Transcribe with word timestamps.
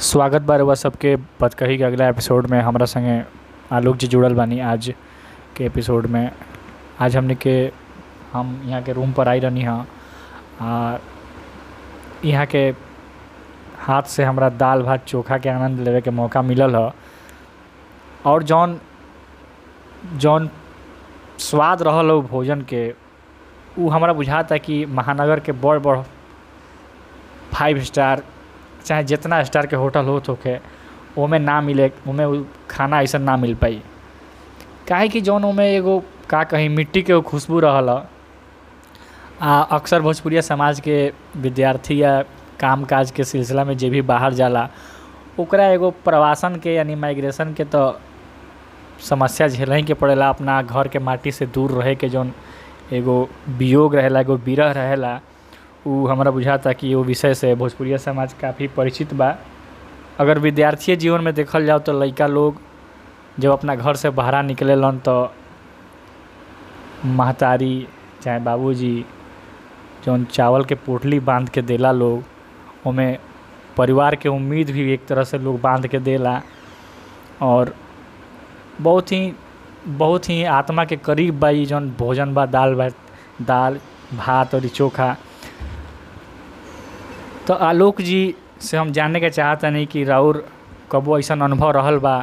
स्वागत 0.00 0.42
बा 0.42 0.56
रउआ 0.56 0.74
सबके। 0.74 1.14
बतकही 1.40 1.76
के 1.78 1.84
अगला 1.84 2.08
एपिसोड 2.08 2.46
में 2.50 2.60
हमारा 2.62 2.86
संगे 2.86 3.22
आलोक 3.76 3.96
जी 3.96 4.06
जुड़ल 4.06 4.34
बानी 4.34 4.58
आज 4.60 4.92
के 5.56 5.64
एपिसोड 5.64 6.06
में। 6.06 6.30
आज 7.00 7.16
हमने 7.16 7.34
के, 7.34 7.54
हम 8.32 8.62
यहाँ 8.66 8.82
के 8.82 8.92
रूम 8.92 9.12
पर 9.12 9.28
आई 9.28 9.40
रहनी 9.40 9.62
हाँ। 9.62 9.86
आ, 10.60 10.98
यहाँ 12.24 12.46
के 12.46 12.68
हाथ 13.86 14.02
से 14.02 14.24
हमरा 14.24 14.48
दाल 14.48 14.82
भात 14.82 15.04
चोखा 15.06 15.38
के 15.38 15.48
आनंद 15.48 15.80
लेवे 15.80 16.00
के 16.00 16.10
मौका 16.10 16.42
मिलल 16.42 16.76
ह। 16.76 16.90
और 18.26 18.42
जौन 18.42 18.80
जौन 20.14 20.48
स्वाद 21.38 21.82
रहल 21.82 22.10
हो 22.10 22.20
भोजन 22.22 22.60
के, 22.62 22.90
उ 23.78 23.88
हमरा 23.90 24.12
बुझाता 24.12 24.56
कि 24.56 24.84
महानगर 24.86 25.40
के 25.40 25.52
बड़ 25.52 25.78
बड़ 25.78 25.98
फाइव 27.52 27.82
स्टार 27.84 28.22
चाहे 28.88 29.04
जितना 29.04 29.42
स्टार 29.44 29.66
के 29.66 29.76
होटल 29.76 30.04
होत 30.04 30.28
होखे 30.28 30.58
ओमे 31.18 31.38
ना 31.38 31.60
मिले, 31.60 31.90
ओमे 32.08 32.24
उ 32.24 32.44
खाना 32.70 33.00
ऐसा 33.02 33.18
ना 33.18 33.36
मिल 33.36 33.54
पाई। 33.54 33.82
काहे 34.88 35.08
कि 35.08 35.20
जौन 35.20 35.44
ओमे 35.44 35.66
एगो 35.76 35.98
का 36.30 36.42
कहीं 36.44 36.68
मिट्टी 36.68 37.02
के 37.02 37.20
खुशबू 37.20 37.60
रहल, 37.60 37.88
आ 39.42 39.60
अक्सर 39.76 40.00
भोजपुरिया 40.02 40.40
समाज 40.40 40.80
के 40.80 40.96
विद्यार्थी 41.36 42.02
या 42.02 42.20
काम 42.60 42.84
काज 42.84 43.10
के 43.10 43.24
सिलसिला 43.24 43.64
में 43.64 43.76
जे 43.78 43.90
भी 43.90 44.02
बाहर 44.02 44.34
जाला, 44.34 44.68
ओकरा 45.40 45.66
एगो 45.68 45.90
प्रवासन 46.04 46.56
के 46.62 46.74
यानी 46.74 46.94
माइग्रेशन 46.94 47.52
के 47.54 47.64
तो 47.64 47.82
समस्या 49.08 49.48
झेलही 49.48 49.82
के 49.82 49.94
पड़ेला, 49.94 50.28
अपना 50.28 50.60
घर 50.62 50.88
के 50.88 50.98
माटी 50.98 51.32
से 51.32 51.46
दूर 51.46 51.72
रहे 51.72 51.94
के 51.94 52.08
जौन 52.08 52.32
एगो 52.92 53.28
वियोग 53.58 53.94
रहेला, 53.96 54.20
एगो 54.20 54.36
विरह 54.36 54.70
रहेला। 54.72 55.20
उ 55.86 56.06
हमरा 56.06 56.30
बुझाता 56.30 56.72
कि 56.72 56.94
वो 56.94 57.02
विषय 57.04 57.34
से 57.34 57.54
भोजपुरिया 57.54 57.96
समाज 57.98 58.32
काफ़ी 58.40 58.68
परिचित 58.76 59.14
बा। 59.14 59.36
अगर 60.20 60.38
विद्यार्थी 60.38 60.96
जीवन 60.96 61.20
में 61.24 61.34
देखल 61.34 61.66
जाओ 61.66 61.78
तो 61.78 62.00
लइका 62.00 62.26
लोग 62.26 62.60
जब 63.38 63.50
अपना 63.50 63.74
घर 63.74 63.94
से 63.96 64.10
बाहर 64.10 64.42
निकलेलन 64.42 64.98
तो 64.98 65.32
महतारी, 67.04 67.86
चाहे 68.22 68.38
बाबूजी, 68.38 69.04
जौन 70.04 70.24
चावल 70.24 70.64
के 70.64 70.74
पोटली 70.74 71.20
बाँध 71.20 71.48
के 71.48 71.62
देला 71.62 71.92
लोग, 71.92 72.22
ओमे 72.86 73.18
परिवार 73.76 74.16
के 74.16 74.28
उम्मीद 74.28 74.70
भी 74.70 74.92
एक 74.92 75.06
तरह 75.06 75.24
से 75.24 75.38
लोग 75.38 75.60
बाँध 75.60 75.86
के 75.88 75.98
देला। 75.98 76.40
और 77.42 77.74
बहुत 78.80 79.12
ही 79.12 79.32
बहुत 79.86 80.28
ही 80.30 80.42
आत्मा 80.44 80.84
के 80.84 80.96
करीब 80.96 81.38
बा 81.40 81.52
जौन 81.52 81.90
भोजन 81.98 82.34
बा, 82.34 82.46
दाल 82.46 82.74
भात 82.74 82.94
दाल, 83.42 83.80
भात 84.14 84.54
और 84.54 84.68
चोखा। 84.68 85.16
तो 87.48 87.54
आलोक 87.54 88.00
जी 88.00 88.34
से 88.60 88.76
हम 88.76 88.90
जानने 88.92 89.20
के 89.20 89.28
चाहता 89.30 89.68
नहीं 89.70 89.86
कि 89.86 90.02
राउर 90.04 90.44
कबो 90.92 91.18
ऐसा 91.18 91.34
अनुभव 91.34 91.70
रहल 91.70 91.96
बा 91.98 92.16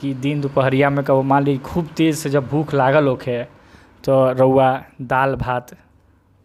कि 0.00 0.12
दिन 0.14 0.40
दोपहरिया 0.40 0.90
में 0.90 1.04
कबो 1.04 1.22
मान 1.22 1.44
ली 1.44 1.56
खूब 1.58 1.88
तेज़ 1.96 2.16
से 2.16 2.30
जब 2.30 2.46
भूख 2.48 2.74
लागल 2.74 3.06
होखे 3.06 3.42
तो 4.04 4.30
रउआ 4.38 4.70
दाल, 5.02 5.34
भात, 5.34 5.74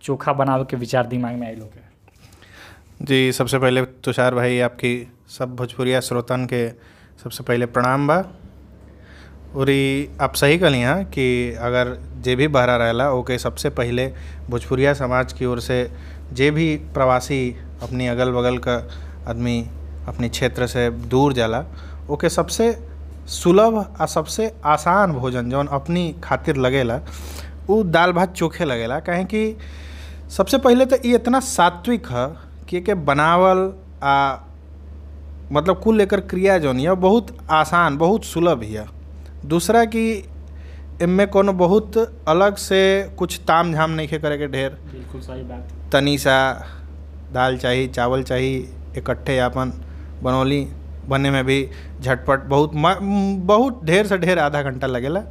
चोखा 0.01 0.33
बनावे 0.33 0.65
के 0.69 0.77
विचार 0.77 1.05
दिमाग 1.07 1.35
में 1.35 1.47
आइल 1.47 1.59
होखे। 1.59 3.05
जी, 3.05 3.31
सबसे 3.31 3.59
पहले 3.59 3.85
तुषार 4.03 4.35
भाई 4.35 4.59
आपकी 4.59 4.95
सब 5.37 5.55
भोजपुरिया 5.55 5.99
श्रोतन 6.01 6.45
के 6.45 6.67
सबसे 7.23 7.43
पहले 7.43 7.65
प्रणाम 7.65 8.07
बा। 8.07 8.17
और 9.55 9.69
आप 10.21 10.33
सही 10.35 10.57
कहली 10.57 10.79
हैं 10.79 11.05
कि 11.05 11.53
अगर 11.53 11.97
जे 12.25 12.35
भी 12.35 12.47
बहरा 12.49 12.75
रहेला, 12.77 13.11
ओके 13.11 13.37
सबसे 13.37 13.69
पहले 13.69 14.11
भोजपुरिया 14.49 14.93
समाज 14.93 15.33
की 15.33 15.45
ओर 15.45 15.59
से 15.59 15.81
जे 16.33 16.51
भी 16.51 16.75
प्रवासी 16.93 17.41
अपनी 17.83 18.07
अगल 18.07 18.31
बगल 18.31 18.57
का 18.67 18.75
आदमी 19.29 19.59
अपनी 20.07 20.29
क्षेत्र 20.29 20.67
से 20.67 20.89
दूर 21.09 21.33
जाला 21.33 21.63
ओके 22.09 22.29
सबसे 22.29 22.71
सुलभ 23.29 23.75
आ 24.01 24.05
सबसे 24.05 24.51
आसान 24.65 25.11
भोजन 25.13 25.49
जौन 25.49 25.67
अपनी 25.77 26.11
खातिर 26.23 26.55
लगेला 26.57 26.99
उ 27.69 27.81
दाल 27.83 28.11
भात 28.11 28.33
चोखे 28.35 28.65
लगेला। 28.65 28.99
काहे 28.99 29.23
कि 29.23 29.55
सबसे 30.37 30.57
पहले 30.57 30.85
तो 30.85 30.95
ये 31.05 31.15
इतना 31.15 31.39
सात्विक 31.39 32.07
है 32.11 32.27
कि 32.69 32.77
एके 32.77 32.93
बनावल 33.09 33.59
आ 34.03 34.15
मतलब 35.51 35.79
कुल 35.83 36.01
एकर 36.01 36.19
क्रिया 36.31 36.57
जौन 36.57 36.79
है 36.79 36.95
बहुत 37.05 37.37
आसान 37.51 37.97
बहुत 37.97 38.25
सुलभ 38.25 38.63
है 38.63 38.85
दूसरा 39.45 39.83
कि 39.85 40.03
इनमें 41.01 41.27
कोनो 41.31 41.53
बहुत 41.53 41.97
अलग 42.27 42.55
से 42.57 42.81
कुछ 43.19 43.39
ताम 43.47 43.73
झाम 43.73 43.91
नहीं 43.91 44.19
करे 44.19 44.37
के 44.37 44.47
ढेर। 44.47 44.69
बिल्कुल 44.91 45.21
सही 45.21 45.43
बात। 45.43 45.69
तनी 45.91 46.17
सा 46.17 46.35
दाल 47.33 47.57
चाहिए 47.57 47.87
चावल 47.87 48.23
चाहिए 48.23 48.57
इकट्ठे 48.97 49.37
अपन 49.39 49.73
बनौली। 50.23 50.67
बने 51.09 51.29
में 51.31 51.43
भी 51.45 51.57
झटपट 52.01 52.43
बहुत 52.47 52.71
बहुत 53.45 53.83
ढेर 53.85 54.07
से 54.07 54.17
ढेर 54.17 54.39
आधा 54.39 54.61
घंटा 54.61 54.87
लगेला। 54.87 55.21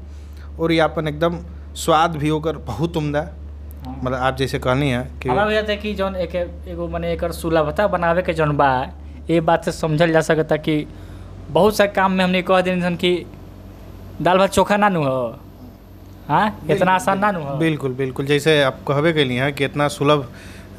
और 0.59 0.73
ये 0.73 0.79
आपन 0.81 1.09
एकदम 1.09 1.39
स्वाद 1.77 2.17
भी 2.17 2.31
ओकर 2.31 2.57
बहुत 2.67 2.97
उम्दा। 2.97 3.23
मतलब 3.89 4.15
आप 4.15 4.37
जैसे 4.37 4.59
कहनी 4.59 4.91
है 4.91 5.03
कि 5.23 5.29
हमरा 5.29 5.45
बुझाता 5.45 5.73
है 5.73 5.77
कि 5.79 5.93
जौन 5.95 6.17
एक 6.17 6.35
एगो 6.69 6.89
मने 6.89 7.13
एकर 7.13 7.33
सुलभता 7.33 7.87
बनावे 7.89 8.23
के 8.23 8.33
जौन 8.35 8.57
बा 8.57 8.71
ये 9.31 9.41
बात 9.41 9.65
से 9.65 9.73
समझल 9.73 10.13
जा 10.13 10.21
सकता 10.21 10.57
कि 10.57 10.87
बहुत 11.51 11.77
सा 11.77 11.87
काम 11.87 12.13
में 12.13 12.25
हमने 12.25 12.43
कह 12.43 12.61
दिन 12.61 12.97
कि 12.97 13.13
दाल 14.23 14.39
भात 14.39 14.51
चोखा 14.51 14.77
ना 14.77 14.89
नु 14.89 15.03
हो। 15.05 15.39
हाँ? 16.29 16.67
इतना 16.71 16.93
आसान 16.93 17.19
ना 17.19 17.31
नु 17.33 17.41
हो। 17.41 17.57
बिल्कुल 17.57 17.93
बिल्कुल। 17.95 18.27
जैसे 18.27 18.63
आप 18.63 18.81
कहबे 18.89 19.13
कैली 19.13 19.37
हैं 19.37 19.53
कि 19.55 19.65
इतना 19.65 19.89
सुलभ 19.89 20.27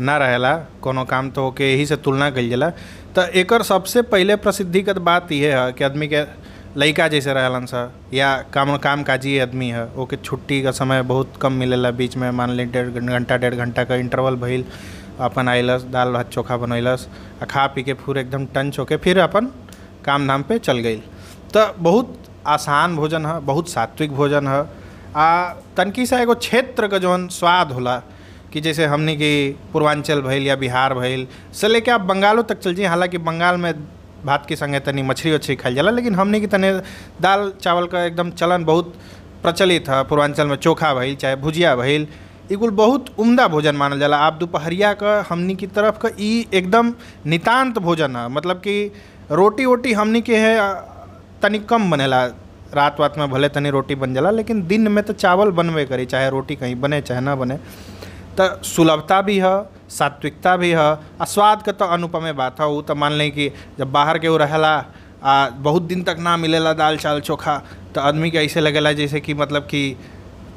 ना 0.02 0.18
रहेला, 0.18 0.56
कोनो 0.82 1.04
काम 1.06 1.30
तो 1.30 1.48
ओके 1.48 1.72
यही 1.72 1.86
से 1.86 1.96
तुलना 1.98 2.30
कइल 2.32 2.50
जाला। 2.50 2.70
तो 3.16 3.22
एकर 3.40 3.64
सबसे 3.64 4.02
पहले 4.04 4.36
प्रसिद्धि 4.38 4.82
के 4.82 4.94
बात 4.94 5.32
ये 5.32 5.54
है, 5.54 5.72
कि 5.74 5.84
आदमी 5.84 6.08
के 6.08 6.24
लइका 6.78 7.08
जैसे 7.08 7.34
रहलन 7.34 7.66
सा, 7.66 7.92
या 8.14 8.36
काम 8.54 8.76
काम 8.78 9.04
काजी 9.04 9.38
आदमी 9.40 9.70
है, 9.70 9.86
ओके 9.94 10.16
छुट्टी 10.18 10.62
का 10.64 10.72
समय 10.72 11.02
बहुत 11.04 11.34
कम 11.42 11.54
मिलेला 11.54 11.92
बीच 11.92 12.18
में 12.18 12.30
मान 12.32 12.52
ली 12.52 12.66
डेढ़ 12.66 12.90
घंटा 12.90 13.38
डेढ़ 13.38 13.56
घंटा 13.56 13.84
का 13.84 13.96
इंटरवल 13.96 14.36
भइल, 14.36 14.66
अपन 15.20 15.48
आइलस, 15.48 15.84
दाल 15.84 16.12
भात 16.14 16.30
चोखा 16.32 16.58
बनैलस, 16.58 17.08
आ 17.42 17.46
खा 17.46 17.66
पी 17.68 17.84
के 17.84 17.94
पूरे 17.96 18.22
एकदम 18.22 18.46
टंच 18.46 18.80
होके 18.80 18.98
फिर 18.98 19.20
अपन 19.20 19.52
काम 20.06 20.28
धाम 20.28 20.44
पे 20.44 20.58
चल 20.60 20.78
गई 20.80 20.98
तो 21.54 21.66
बहुत 21.80 22.16
आसान 22.48 22.96
भोजन 22.96 23.26
है, 23.26 23.40
बहुत 23.42 23.70
सात्विक 23.70 24.12
भोजन 24.14 24.48
है, 24.48 24.62
आ 25.16 25.54
तनकी 25.78 26.06
सा 26.06 26.20
एगो 26.22 26.36
क्षेत्र 26.36 26.88
का 26.88 26.98
जौन 26.98 27.28
स्वाद 27.30 27.72
होला 27.72 28.02
कि 28.54 28.62
जैसे 28.62 28.86
हमनी 28.86 29.16
की 29.16 29.32
पूर्वांचल 29.74 30.22
भइल 30.22 30.48
या 30.48 30.56
बिहार 30.56 30.94
भइल 30.94 31.28
से 31.60 31.68
लेके 31.68 31.92
आप 31.92 32.02
बंगालों 32.12 32.44
तक 32.44 32.60
चल 32.60 32.74
जाइए। 32.76 32.88
हालाँकि 32.90 33.18
बंगाल 33.18 33.58
में 33.58 33.74
भात 34.26 34.46
के 34.50 34.56
संगे 34.56 34.80
तनी 34.86 35.02
मछली 35.04 35.32
वछली 35.32 35.56
खाइल 35.56 35.76
जाला 35.76 35.92
लेकिन 35.92 36.16
हमनी 36.16 36.40
की 36.42 36.48
तने 36.48 36.72
दाल 37.22 37.52
चावल 37.62 37.86
का 37.88 38.04
एकदम 38.06 38.32
चलन 38.32 38.64
बहुत 38.66 38.94
प्रचलित 39.44 39.90
है। 39.90 40.04
पूर्वांचल 40.10 40.48
में 40.48 40.56
चोखा 40.56 40.94
भइल 40.94 41.16
चाहे 41.16 41.36
भुजिया 41.46 41.76
भइल 41.76 42.08
कुल 42.60 42.70
बहुत 42.78 43.06
उम्दा 43.20 43.48
भोजन 43.48 43.76
मानल 43.76 44.00
जाला। 44.00 44.18
आप 44.18 44.34
दोपहरिया 44.40 44.94
का 45.02 45.12
हमनी 45.30 45.56
की 45.56 45.68
तरफ़ 45.68 45.98
का 46.02 46.10
ई 46.20 46.46
एकदम 46.54 46.94
नितान्त 47.26 47.78
भोजन 47.80 48.16
है। 48.16 48.28
मतलब 48.30 48.58
कि 48.58 48.76
रोटी 49.32 49.66
वोटी 49.66 49.94
हमनी 49.94 50.22
के 50.22 50.38
है 50.38 50.56
अ, 50.58 50.74
तनी 51.42 51.60
कम 51.70 51.90
बनेला। 51.92 52.26
रात 52.74 53.00
वात 53.00 53.18
में 53.18 53.30
भले 53.32 53.48
तनी 53.50 53.70
रोटी 53.70 53.96
बन 53.96 54.14
जाला 54.14 54.32
लेकिन 54.32 54.66
दिन 54.68 54.88
में 54.92 55.04
तो 55.04 55.14
चावल 55.14 55.52
बनबे 55.60 55.86
करी 55.86 56.06
चाहे 56.06 56.30
रोटी 56.30 56.56
कहीं 56.56 56.76
बने 56.82 57.02
चाहे 57.02 57.22
ना 57.22 57.36
बने। 57.36 57.58
तो 58.38 58.48
सुलभता 58.64 59.22
भी 59.22 59.38
है 59.40 59.56
सात्विकता 59.90 60.56
भी 60.58 60.70
है। 60.70 60.90
आ 61.22 61.26
स्वाद 61.26 61.62
के 61.66 61.72
तो 61.72 61.86
अनुपमे 61.96 62.32
बात 62.34 62.60
है 62.62 62.68
वो 62.68 62.82
तो 62.82 62.96
मान 62.96 63.14
लें 63.20 63.32
कि 63.32 63.50
जब 63.80 63.92
बाहर 63.92 64.18
के 64.20 64.28
वो 64.30 64.38
रहेला 64.38 64.74
आ 65.24 65.50
बहुत 65.68 65.84
दिन 65.84 66.04
तक 66.04 66.18
ना 66.20 66.36
मिलेला 66.38 66.74
दाल 66.74 66.98
चावल 66.98 67.20
चोखा 67.30 67.58
तो 67.96 68.02
आदमी 68.02 68.30
के 68.32 68.38
ऐसे 68.38 68.60
लगेला 68.62 68.92
जैसे 69.00 69.20
कि 69.20 69.34
मतलब 69.34 69.64
कि 69.72 69.82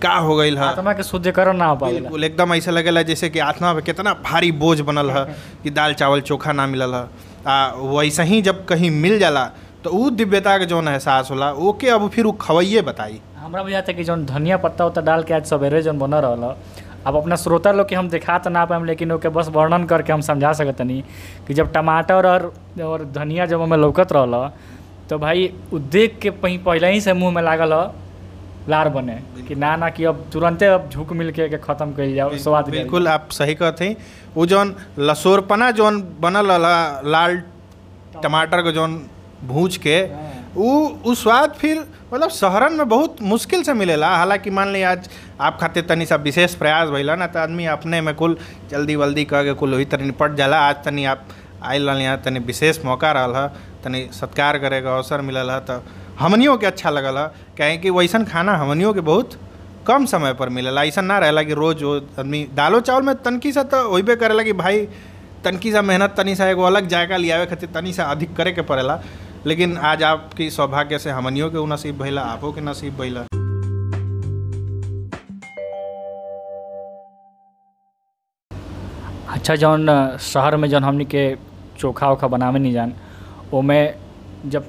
का 0.03 0.15
हो 0.27 0.37
गई 0.37 0.50
है। 0.50 0.62
आत्मा 0.65 0.93
के 0.93 1.03
शुद्धिकरण 1.03 1.56
ना 1.56 1.66
हो 1.66 1.77
बिल्कुल 1.77 2.25
एकदम 2.25 2.55
ऐसा 2.55 2.71
लगेला 2.71 3.03
जैसे 3.10 3.31
कि 3.31 3.38
आत्मा 3.38 3.72
पे 3.75 3.83
कितना 3.83 4.15
भारी 4.25 4.53
बोझ 4.62 4.81
बनल 4.81 5.10
है 5.10 5.25
कि 5.62 5.71
दाल 5.71 5.94
चावल 5.94 6.21
चोखा 6.31 6.53
ना 6.53 6.66
मिलल 6.66 6.94
है। 6.94 7.04
आ 7.47 7.66
वैसे 7.99 8.22
ही 8.31 8.41
जब 8.43 8.65
कहीं 8.66 8.91
मिल 8.91 9.18
जाला 9.18 9.45
तो 9.84 9.91
उ 9.91 10.10
दिव्यता 10.16 10.57
के 10.59 10.66
जौन 10.66 10.89
एहसास 10.89 11.30
होला 11.30 11.51
ओके 11.68 11.89
अब 11.91 12.09
फिर 12.15 12.25
उ 12.25 12.33
खवैये 12.41 12.83
बताई। 12.83 13.21
हमारा 13.36 13.63
बुझाता 13.65 13.92
कि 13.92 14.04
जौन 14.04 14.25
धनिया 14.27 14.57
पत्ता 14.65 14.86
उत्ता 14.86 15.01
डाल 15.03 15.22
के 15.22 15.34
आज 15.34 15.47
सवेरे 15.47 15.83
जौन 15.83 15.98
बन 15.98 16.15
रहल 16.15 16.42
ह, 16.45 16.54
अब 17.07 17.16
अपना 17.16 17.37
श्रोता 17.37 17.72
लोग 17.72 17.89
के 17.89 17.95
हम 17.97 18.09
दिखा 18.09 18.39
तो 18.45 18.51
ना 18.51 18.65
पाएम 18.72 18.84
लेकिन 18.84 19.13
ओके 19.13 19.28
बस 19.39 19.49
वर्णन 19.54 19.84
करके 19.93 20.13
हम 20.13 20.21
समझा 20.31 20.53
सकतनी 20.60 21.01
कि 21.47 21.54
जब 21.54 21.72
टमाटर 21.72 22.27
और 22.33 22.53
और 22.89 23.04
धनिया 23.15 23.47
जब 23.53 23.63
हमें 23.63 23.77
लौकत 23.78 24.13
रहल 24.13 24.49
तो 25.10 25.19
भाई 25.19 25.53
उ 25.75 25.78
देख 25.97 26.19
के 26.22 26.31
पही 26.45 26.59
पहले 26.69 26.91
ही 26.93 27.01
से 27.01 27.13
मुँह 27.22 27.34
में 27.34 27.43
लागल 27.43 27.72
ह 27.72 27.91
लार 28.69 28.89
बने 28.95 29.15
कि 29.47 29.54
ना 29.54 29.75
ना 29.77 29.89
कि 29.91 30.04
अब 30.04 30.25
तुरंते 30.33 30.66
अब 30.66 30.89
झुक 30.93 31.13
मिल 31.13 31.31
के, 31.33 31.49
के 31.49 31.57
खत्म 31.59 31.93
कर 31.93 32.15
जाओ 32.15 32.37
स्वाद 32.43 32.69
बिल्कुल 32.71 33.09
आप 33.09 33.28
सही 33.39 33.54
कहते 33.54 33.84
हैं 33.84 33.97
वो 34.34 34.45
जौन 34.53 34.75
लसोरपना 34.99 35.71
जौन 35.78 36.01
बनल 36.21 36.47
लाल 37.10 37.37
टमाटर। 38.22 38.63
के 38.63 38.72
जौन 38.72 38.95
भूज 39.49 39.77
के 39.87 39.97
उ 40.57 41.15
स्वाद 41.16 41.53
फिर 41.59 41.78
मतलब 42.13 42.31
शहरन 42.31 42.72
में 42.72 42.89
बहुत 42.89 43.21
मुश्किल 43.22 43.63
से 43.63 43.75
मिलेला। 43.75 44.09
हालाँकि 44.16 44.51
मान 44.51 44.72
ली 44.72 44.83
आज 44.83 45.09
आप 45.41 45.59
खातिर 45.60 45.84
तनी 45.89 46.07
सा 46.07 46.16
विशेष 46.16 46.54
प्रयास 46.54 46.89
भइला 46.89 47.15
ना 47.16 47.27
तो 47.27 47.39
आदमी 47.39 47.65
अपने 47.66 48.01
में 48.01 48.15
कुल 48.15 48.37
जल्दी 48.71 48.97
वल्दी 48.97 49.25
कह 49.25 49.43
के 49.45 49.53
कुल 49.54 49.75
वही 49.75 49.84
तरह 49.84 50.04
निपट 50.04 50.34
जाला। 50.37 50.59
आज 50.60 50.84
तनी 50.84 51.04
आप 51.04 51.25
आयल 51.63 51.89
यहाँ 51.89 52.21
तनी 52.25 52.39
विशेष 52.41 52.84
मौका 52.84 53.13
रहल 53.13 53.34
है, 53.37 53.49
तनी 53.84 54.09
सत्कार 54.13 54.59
करे 54.59 54.81
के 54.81 54.89
अवसर 54.89 55.21
मिलल 55.21 55.51
है 55.51 55.59
तो 55.60 55.83
हमनियों 56.19 56.57
के 56.59 56.66
अच्छा 56.66 56.91
लगल 56.91 57.19
है। 57.19 57.27
काहे 57.59 57.77
कि 57.78 57.91
वैसन 57.91 58.25
खाना 58.25 58.57
हमनियों 58.57 58.93
के 58.95 59.01
बहुत 59.01 59.39
कम 59.87 60.04
समय 60.07 60.34
पर 60.34 60.49
मिलेला। 60.49 60.84
ऐसा 60.84 61.01
ना 61.01 61.19
रहेला 61.19 61.43
कि 61.43 61.54
रोज 61.54 61.83
वो 61.83 61.97
आदमी 62.19 62.47
दालो 62.54 62.81
चावल 62.81 63.03
में 63.03 63.15
तनकी 63.25 63.53
सा 63.53 63.63
तो 63.65 63.89
होइबे 63.89 64.16
करेला 64.16 64.43
कि 64.43 64.53
भाई 64.53 64.87
तनकी 65.45 65.72
सा 65.72 65.83
मेहनत 65.83 66.15
तनी 66.16 66.34
सा 66.37 66.49
एगो 66.51 66.63
अलग 66.63 66.89
जायका 66.89 67.16
लियावे 67.16 67.47
खातिर 67.47 67.69
तनी 67.75 67.93
सा 67.93 68.04
अधिक 68.04 68.37
करे 68.37 68.53
के 68.53 68.63
पड़ेला। 68.63 69.03
लेकिन 69.47 69.77
आज 69.91 70.03
आपकी 70.03 70.48
सौभाग्य 70.50 70.98
से 70.98 71.10
हमनियों 71.10 71.50
के 71.50 71.66
नसीब 71.72 71.98
भइला, 72.03 72.22
आपो 72.22 72.53
के 72.53 72.60
नसीब 72.60 72.97
भइला। 72.98 73.27
अच्छा 79.34 79.54
जौन 79.56 79.86
शहर 80.33 80.56
में 80.56 80.68
जौन 80.71 80.84
हमनी 80.84 81.04
के 81.15 81.24
चोखा 81.78 82.10
ओखा 82.12 82.27
बनावे 82.34 82.59
नहीं 82.59 82.72
जान 82.72 82.92
ओमे 83.54 83.78
जब 84.54 84.65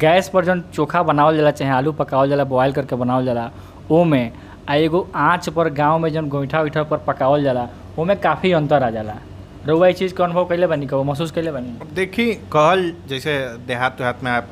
गैस 0.00 0.28
पर 0.34 0.44
जौन 0.44 0.60
चोखा 0.74 1.02
बनावल 1.02 1.36
जाला, 1.36 1.50
चाहे 1.50 1.70
आलू 1.72 1.92
पकावल 2.00 2.28
जाला 2.30 2.44
बॉयल 2.52 2.72
करके 2.72 2.96
बनावल 3.02 3.24
जाला 3.24 3.50
ओमे 3.90 4.30
आ 4.68 4.74
एगो 4.74 5.06
आँच 5.16 5.48
पर, 5.48 5.68
गाँव 5.74 5.98
में 5.98 6.10
जौन 6.12 6.28
गोइठा 6.28 6.60
उइठा 6.62 6.82
पर 6.90 6.98
पकावल 7.06 7.42
जाला 7.42 7.68
ओमे 7.98 8.14
काफ़ी 8.26 8.52
अंतर 8.52 8.82
आ 8.82 8.90
जाला। 8.90 9.16
रउआ 9.66 9.90
चीज़ 9.92 10.14
के 10.14 10.22
अनुभव 10.22 10.44
कैले 10.48 10.66
बानी? 10.66 10.86
कबो 10.86 11.02
महसूस 11.04 11.30
कैले 11.30 11.50
बानी? 11.52 11.72
देखी, 11.94 12.34
कहल, 12.52 12.92
जैसे 13.08 13.32
देहात 13.66 13.98
देहात 13.98 14.22
में 14.24 14.30
आप 14.32 14.48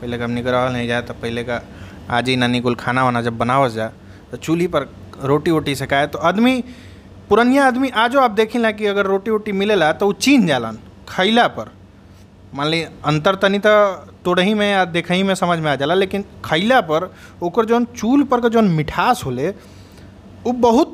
पहले 0.00 0.18
का 0.18 0.26
के 0.26 0.50
रहल 0.50 0.72
नहीं 0.72 0.88
जाए 0.88 1.02
तो 1.02 1.14
पहले 1.14 1.42
का 1.44 1.60
आज 2.10 2.28
ही 2.28 2.36
नानी 2.36 2.60
कुल 2.60 2.74
खाना 2.74 3.04
वाना 3.04 3.22
जब 3.22 3.36
बनावस 3.38 3.72
जा 3.72 3.86
तो 4.30 4.36
चूल्ही 4.36 4.66
पर 4.66 4.88
रोटी 5.22 5.50
वोटी 5.50 5.74
सेकाए 5.74 6.06
तो 6.06 6.18
आदमी, 6.18 6.64
पुरनिया 7.28 7.66
आदमी, 7.66 7.88
आजो 7.88 8.20
आप 8.20 8.30
देखिला 8.30 8.70
कि 8.70 8.86
अगर 8.86 9.06
रोटी 9.06 9.30
वोटी 9.30 9.52
मिलेला 9.52 9.92
तो 9.92 10.08
उ 10.08 10.12
चीन 10.12 10.46
जालन 10.46 10.78
खैला 11.08 11.46
पर। 11.48 11.70
मान 12.54 12.66
ली, 12.66 12.82
अंतर 12.82 13.34
तनी 13.34 13.58
तो 13.58 13.70
तोड़ही 14.24 14.54
में 14.54 14.70
या 14.70 14.84
देखही 14.84 15.22
में 15.22 15.34
समझ 15.34 15.58
में 15.58 15.70
आ 15.70 15.74
जाला, 15.76 15.94
लेकिन 15.94 16.24
खैला 16.44 16.80
पर, 16.80 17.10
ओकर 17.42 17.64
जौन 17.64 17.84
पर 18.24 18.40
के 18.40 18.50
जौन 18.50 18.68
मिठास 18.70 19.24
होले 19.24 19.54
उ 20.46 20.52
बहुत 20.52 20.89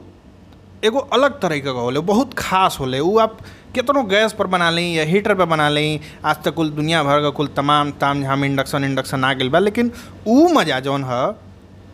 एगो 0.84 0.98
अलग 0.98 1.40
तरीके 1.40 1.72
का 1.72 1.80
होले 1.80 2.00
बहुत 2.10 2.34
खास 2.38 2.76
होले। 2.80 2.98
उ 3.00 3.16
आप 3.18 3.38
केतनो 3.74 4.02
गैस 4.12 4.32
पर 4.38 4.46
बना 4.46 4.68
ली 4.70 4.86
या 4.98 5.04
हीटर 5.04 5.34
पर 5.34 5.44
बना 5.52 5.68
ली 5.68 6.00
आज 6.24 6.42
तक 6.44 6.54
कुल 6.54 6.70
दुनिया 6.70 7.02
भर 7.04 7.20
का 7.22 7.30
कुल 7.38 7.46
तमाम 7.56 7.90
ताम 8.00 8.22
झाम 8.22 8.44
इंडक्शन 8.44 8.84
इंडक्शन 8.84 9.24
आ 9.24 9.32
गइल 9.40 9.48
बा 9.50 9.58
लेकिन 9.58 9.90
उ 10.26 10.48
मज़ा 10.54 10.80
जौन 10.86 11.04
ह 11.08 11.18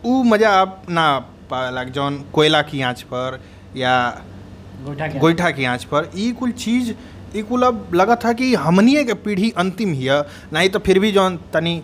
उ 0.05 0.21
मज़ा 0.31 0.49
आप 0.59 0.85
ना 0.89 1.07
पाला 1.49 1.83
जौन 1.95 2.23
कोयला 2.33 2.61
की 2.69 2.81
आँच 2.81 3.01
पर 3.13 3.39
या 3.77 3.95
गोईठा 5.19 5.49
की 5.51 5.65
आँच 5.65 5.83
पर 5.91 6.09
ई 6.17 6.31
कुल 6.39 6.51
चीज़ 6.51 6.93
ई 7.37 7.41
कुल 7.49 7.63
अब 7.63 7.89
लगा 7.95 8.15
था 8.23 8.33
कि 8.39 8.53
हमनिए 8.67 9.03
के 9.03 9.13
पीढ़ी 9.25 9.53
अंतिम 9.57 9.93
ही 9.93 10.05
है 10.05 10.21
नहीं 10.53 10.69
तो 10.69 10.79
फिर 10.85 10.99
भी 10.99 11.11
जौन 11.11 11.37
तनी 11.53 11.81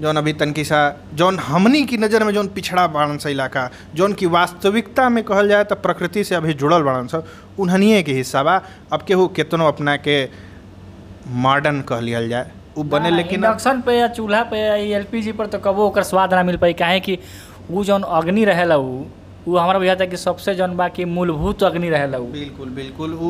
जौन 0.00 0.16
अभी 0.16 0.32
तन 0.40 0.52
सा 0.68 0.78
जौन 1.20 1.38
हमनी 1.40 1.82
की 1.90 1.96
नज़र 1.96 2.24
में 2.24 2.32
जौन 2.34 2.48
पिछड़ा 2.54 2.86
बाड़न 2.96 3.18
सा 3.18 3.28
इलाका 3.30 3.68
जौन 3.96 4.12
की 4.22 4.26
वास्तविकता 4.34 5.08
में 5.10 5.22
कहल 5.24 5.48
जाए 5.48 5.64
तो 5.70 5.74
प्रकृति 5.86 6.24
से 6.24 6.34
अभी 6.34 6.54
जुड़ल 6.62 6.82
बाड़न 6.88 7.06
सा 7.12 7.22
उन्हनिए 7.64 8.02
के 8.08 8.12
हिस्सा 8.12 8.42
बा 8.48 8.60
अब 8.92 9.02
केहू 9.08 9.26
केतनो 9.36 9.66
अपना 9.68 9.96
के 10.08 10.18
मॉडर्न 11.46 11.80
कह 11.88 12.00
लिया 12.08 12.26
जाए 12.28 12.50
उ 12.78 12.82
बने 12.92 13.10
लेकिन 13.10 13.44
इंडक्शन 13.44 13.80
पे 13.86 13.98
या 13.98 14.08
चूल्हा 14.16 14.42
पे 14.52 14.58
या 14.60 14.74
एलपीजी 14.96 15.32
पर 15.38 15.46
तो 15.54 15.58
कबो 15.64 15.86
ओकर 15.86 16.02
स्वाद 16.12 16.34
ना 16.34 16.42
मिल 16.50 16.56
पाई 16.64 16.72
काहे 16.82 17.00
कि 17.06 17.18
वो 17.70 17.84
जौन 17.84 18.02
अग्नि 18.20 18.44
रहे 18.44 18.64
उ 18.74 19.04
उ 19.48 19.56
हमारा 19.56 19.78
बुझाता 19.78 20.04
कि 20.10 20.16
सबसे 20.16 20.54
जौन 20.54 20.74
बा 20.76 20.88
कि 20.94 21.04
मूलभूत 21.16 21.62
अग्नि 21.64 21.88
रहेला 21.90 22.18
उ 22.18 22.24
बिल्कुल 22.32 22.68
बिल्कुल। 22.78 23.12
उ 23.14 23.28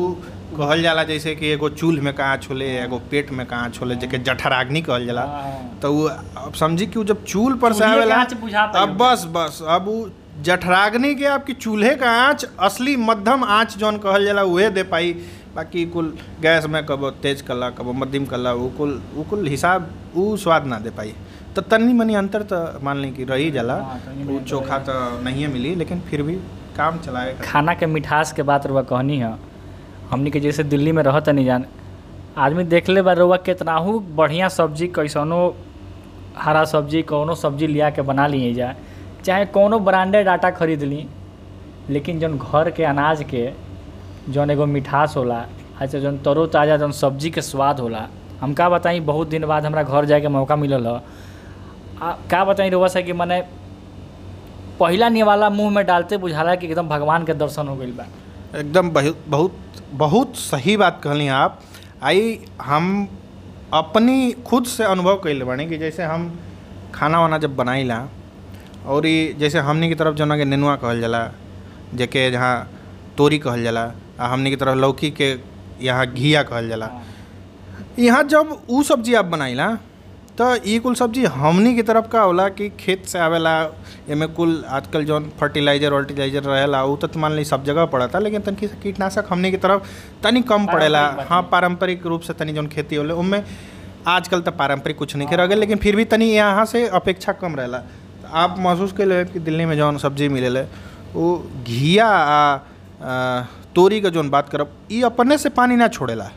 कहल 0.57 0.81
जाला 0.81 1.03
जैसे 1.09 1.33
कि 1.35 1.47
एगो 1.53 1.69
चूल्ह 1.69 2.03
में 2.03 2.13
कहाँ 2.19 2.37
छोले 2.45 2.65
एगो 2.83 2.97
पेट 3.11 3.31
में 3.39 3.45
कहाँ 3.45 3.69
छोले 3.77 3.95
जेके 4.03 4.17
जठराग्नि 4.29 4.81
कहल 4.87 5.05
जाला। 5.05 5.21
हाँ। 5.33 5.79
तो 5.81 5.93
वो 5.93 6.07
अब 6.45 6.53
समझी 6.61 6.85
कि 6.87 6.99
वो 6.99 7.05
जब 7.11 7.23
चूल्ह 7.23 7.57
पर 7.61 7.73
से 7.79 7.85
आवेला 7.85 8.15
अब 8.81 8.97
बस 9.01 9.25
बस 9.35 9.61
अब 9.77 9.85
वो 9.87 9.97
जठराग्नि 10.43 11.13
के 11.15 11.25
आपकी 11.25 11.53
चूल्हे 11.53 11.95
का 11.95 12.09
आँच 12.11 12.45
असली 12.59 12.95
मध्यम 12.95 13.43
आँच 13.43 13.77
जौन 13.77 13.97
कहल 13.97 14.25
जाला 14.25 14.41
उहे 14.43 14.69
दे 14.69 14.83
पाई। 14.83 15.13
बाकी 15.55 15.85
कुल 15.85 16.13
गैस 16.41 16.65
में 16.65 16.85
कबो 16.85 17.09
तेज 17.21 17.41
कला 17.41 17.69
कबो 17.69 17.93
मध्यम 17.93 18.25
कला 18.25 18.51
उ 18.53 18.67
कुल 18.77 18.91
उ 19.17 19.23
कुल 19.29 19.47
हिसाब 19.47 19.89
उ 20.17 20.35
स्वाद 20.37 20.65
ना 20.65 20.79
दे 20.79 20.89
पाई। 20.89 21.13
तो 21.55 21.61
तनी 21.61 21.93
मनी 21.93 22.15
अंतर 22.15 22.41
तो 22.51 22.57
मान 22.85 22.97
ली 22.97 23.11
कि 23.11 23.23
रही 23.23 23.49
जाला। 23.51 23.75
हाँ, 23.75 23.99
वो 24.17 24.39
चोखा 24.39 24.77
तो 24.79 24.93
नहीं 25.23 25.47
मिली 25.47 25.73
लेकिन 25.75 26.01
फिर 26.09 26.21
भी 26.23 26.35
काम 26.77 26.99
चलाए 26.99 27.35
खाना 27.41 27.73
के 27.73 27.85
मिठास 27.85 28.33
के 28.33 28.43
बात 28.43 28.67
रुआ 28.67 28.81
कहनी 28.83 29.17
है। 29.17 29.33
हमनी 30.11 30.31
के 30.31 30.39
जैसे 30.39 30.63
दिल्ली 30.63 30.91
में 30.91 31.03
रहत 31.03 31.29
नहीं 31.29 31.45
जान। 31.45 31.65
आदमी 32.37 32.63
देख 32.65 32.89
ले 32.89 33.01
बा 33.01 33.13
रुआ 33.13 33.37
केतनाहू 33.41 33.99
बढ़िया 34.15 34.49
सब्ज़ी 34.49 34.87
कैसनो 34.95 35.39
हरा 36.37 36.63
सब्ज़ी 36.65 37.01
कौनो 37.01 37.35
सब्ज़ी 37.35 37.67
लिया 37.67 37.89
के 37.89 38.01
बना 38.01 38.27
लिए 38.27 38.53
जा। 38.53 38.73
चाहे 39.27 39.45
कौनो 39.55 39.79
ब्रांडेड 39.87 40.27
आटा 40.27 40.49
खरीद 40.59 40.83
ली 40.91 41.05
लेकिन 41.95 42.19
जौन 42.19 42.37
घर 42.37 42.69
के 42.77 42.83
अनाज 42.93 43.23
के 43.33 43.49
जौन 44.33 44.51
एगो 44.51 44.65
मिठास 44.75 45.15
होला 45.17 45.39
अच्छा 45.81 45.99
जौन 45.99 46.17
तरो 46.25 46.45
ताज़ा 46.55 46.77
जौन 46.77 46.91
सब्ज़ी 47.01 47.29
के 47.37 47.41
स्वाद 47.49 47.79
होला 47.79 48.07
हम 48.41 48.53
का 48.53 48.67
बताई 48.69 48.99
बहुत 49.09 49.27
दिन 49.27 49.45
बाद 49.51 49.65
हमरा 49.65 49.83
घर 49.83 50.05
जाए 50.05 50.21
के 50.21 50.27
मौका 50.37 50.55
मिलल 50.63 50.87
ह। 50.87 52.11
का 52.31 52.43
बताई 52.45 52.69
रुआ 52.69 52.87
से 52.95 53.01
कि 53.03 53.13
मने 53.19 53.41
पहिला 54.79 55.07
निवाला 55.09 55.49
मुँह 55.49 55.69
में 55.75 55.85
डालते 55.85 56.17
बुझाला 56.23 56.55
कि 56.55 56.67
एकदम 56.67 56.87
भगवान 56.89 57.23
के 57.25 57.33
दर्शन 57.33 57.67
हो 57.67 57.75
गई 57.75 57.91
बा। 57.99 58.05
एकदम 58.59 58.89
बहुत 58.89 59.57
बहुत 60.01 60.35
सही 60.37 60.75
बात 60.77 60.99
कहली 61.03 61.27
आप। 61.37 61.59
आई 62.09 62.37
हम 62.61 62.85
अपनी 63.73 64.31
खुद 64.47 64.65
से 64.75 64.83
अनुभव 64.83 65.15
कैले 65.23 65.45
बानी 65.45 65.65
कि 65.69 65.77
जैसे 65.77 66.03
हम 66.03 66.29
खाना 66.95 67.21
वाना 67.21 67.37
जब 67.45 67.55
बनाइला 67.55 67.97
और 68.93 69.05
ये 69.07 69.33
जैसे 69.39 69.59
हमनी 69.67 69.89
की 69.89 69.95
तरफ़ 69.95 70.15
जना 70.15 70.37
के 70.37 70.45
नेनुआ 70.45 70.75
कहल 70.83 71.01
जाला 71.01 71.21
जेके 71.95 72.29
जहाँ 72.31 72.53
तोरी 73.17 73.37
कहल 73.39 73.63
जाला 73.63 73.91
आ 74.21 74.27
हमनी 74.33 74.49
की 74.49 74.55
तरफ़ 74.55 74.75
लौकी 74.77 75.09
के 75.21 75.35
यहाँ 75.85 76.05
घिया 76.07 76.43
कहल 76.43 76.69
जाला। 76.69 76.89
यहाँ 77.99 78.23
जब 78.31 78.57
ऊ 78.69 78.81
सब्ज़ी 78.83 79.13
आप 79.21 79.25
बनाइला 79.25 79.67
तो 80.37 80.45
ई 80.69 80.77
कुल 80.79 80.95
सब्ज़ी 80.95 81.23
हमनी 81.35 81.73
की 81.75 81.81
तरफ़ 81.83 82.07
का 82.11 82.21
होला 82.21 82.47
कि 82.57 82.69
खेत 82.79 83.05
से 83.11 83.19
आवेला 83.19 83.53
एमे 84.13 84.27
कुल 84.37 84.63
आजकल 84.77 85.05
जौन 85.05 85.29
फर्टिलाइज़र 85.39 85.93
वर्टिलाइजर 85.93 86.43
रहेला 86.43 86.83
ऊ 86.85 86.95
तो 87.03 87.19
मान 87.19 87.31
ली 87.35 87.45
सब 87.51 87.63
जगह 87.65 87.85
पड़ता 87.93 88.19
लेकिन 88.19 88.41
तनकी 88.41 88.67
कीटनाशक 88.83 89.27
हमनी 89.29 89.51
की 89.51 89.57
तरफ़ 89.65 89.87
तनी 90.23 90.41
कम 90.51 90.65
पड़ेला। 90.73 91.05
हाँ। 91.29 91.41
है। 91.41 91.49
पारंपरिक 91.51 92.05
रूप 92.05 92.21
से 92.21 92.33
तनी 92.33 92.53
जौन 92.53 92.67
खेती 92.75 92.95
होले 92.95 93.13
उनमें 93.13 93.43
आजकल 94.07 94.41
तो 94.41 94.51
पारंपरिक 94.59 94.97
कुछ 94.97 95.15
नहीं 95.15 95.27
के 95.27 95.35
रह 95.35 95.45
गए 95.45 95.55
लेकिन 95.55 95.77
फिर 95.77 95.95
भी 95.95 96.05
तनी 96.05 96.31
यहाँ 96.33 96.65
से 96.65 96.87
अपेक्षा 97.01 97.31
कम 97.41 97.55
रहेला। 97.55 97.83
आप 98.43 98.55
महसूस 98.59 98.91
कर 98.97 99.05
ले 99.05 99.23
कि 99.25 99.39
दिल्ली 99.39 99.65
में 99.65 99.75
जो 99.77 99.97
सब्ज़ी 99.97 100.29
मिले 100.29 100.61
वो 101.13 101.27
घिया 101.63 102.07
आ 102.07 102.59
आ, 103.03 103.41
तोरी 103.75 103.99
के 104.01 104.09
जो 104.09 104.23
बात 104.35 104.49
करब 104.49 104.71
ये 104.91 105.01
अपने 105.05 105.37
से 105.37 105.49
पानी 105.59 105.75
ना 105.75 105.87
छोड़ेला 105.97 106.29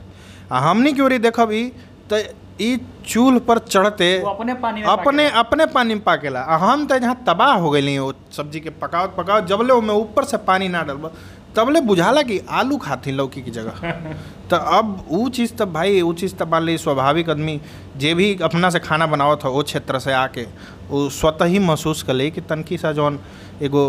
आ 0.52 0.58
हमनी 0.68 0.92
के 0.92 1.02
ओरी 1.02 1.18
देखब 1.26 1.52
ई? 1.52 1.64
तो 2.10 2.16
ई 2.60 2.76
चूल्ह 3.06 3.38
पर 3.48 3.58
चढ़ते 3.58 4.08
अपने 4.28 4.54
पानी 4.62 4.80
में 4.80 4.88
अपने 4.88 5.28
अपने 5.42 5.66
पानी 5.74 5.94
में 5.94 6.02
पाकेला। 6.04 6.40
आ 6.40 6.56
हम 6.64 6.84
तो 6.86 6.98
जहाँ 6.98 7.14
तबाह 7.26 7.54
हो 7.64 7.70
गई 7.70 7.96
वो 7.98 8.12
सब्ज़ी 8.36 8.60
के 8.60 8.70
पकाओ 8.82 9.06
पकावत 9.16 9.44
जबले 9.52 9.80
में 9.88 9.94
ऊपर 9.94 10.24
से 10.32 10.36
पानी 10.50 10.68
ना 10.68 10.82
डलबा 10.90 11.10
तबले 11.56 11.80
बुझाला 11.80 12.22
कि 12.22 12.38
आलू 12.50 12.76
खाती 12.78 13.12
लौकी 13.12 13.42
की 13.42 13.50
जगह। 13.50 13.80
तो 14.50 14.56
अब 14.56 15.06
ऊ 15.10 15.28
चीज़ 15.28 15.54
तब 15.54 15.72
भाई 15.72 16.00
ऊ 16.00 16.12
चीज़ 16.12 16.34
तब 16.36 16.50
मान 16.52 16.62
ली 16.62 16.76
स्वाभाविक 16.78 17.30
आदमी 17.30 17.60
जे 17.96 18.12
भी 18.14 18.34
अपना 18.42 18.70
से 18.70 18.78
खाना 18.80 19.06
बनावत 19.06 19.44
हो 19.44 19.50
वो 19.52 19.62
क्षेत्र 19.62 19.98
से 19.98 20.12
आके 20.12 20.42
वो 20.90 21.08
स्वतः 21.10 21.44
ही 21.44 21.58
महसूस 21.58 22.02
कर 22.02 22.14
ले 22.14 22.30
कि 22.30 22.40
तनकी 22.42 22.78
सा 22.78 22.92
जौन 22.92 23.18
एगो 23.62 23.84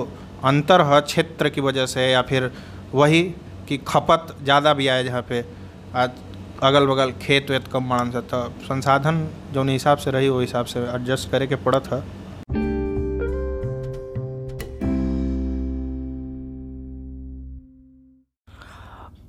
अंतर 0.45 0.81
है 0.85 1.01
क्षेत्र 1.03 1.49
की 1.49 1.61
वजह 1.61 1.85
से 1.85 2.11
या 2.11 2.21
फिर 2.29 2.51
वही 2.93 3.23
कि 3.67 3.77
खपत 3.87 4.35
ज़्यादा 4.43 4.73
भी 4.73 4.87
आए 4.87 5.03
जहाँ 5.03 5.21
पे 5.29 5.43
आज 5.95 6.11
अगल 6.63 6.85
बगल 6.87 7.11
खेत 7.21 7.49
वेत 7.51 7.67
कम 7.67 7.83
मारन 7.89 8.11
से 8.11 8.21
तो 8.31 8.43
संसाधन 8.63 9.27
जौन 9.53 9.69
हिसाब 9.69 9.97
से 9.97 10.11
रही 10.11 10.29
वो 10.29 10.39
हिसाब 10.39 10.65
से 10.65 10.79
एडजस्ट 10.79 11.29
करे 11.31 11.47
के 11.47 11.55
पड़त 11.65 11.87
है। 11.93 12.01